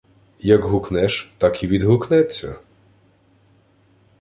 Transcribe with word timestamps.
Як 0.39 0.63
гукнеш, 0.63 1.31
так 1.37 1.63
і 1.63 1.67
відгукнеться. 1.67 2.57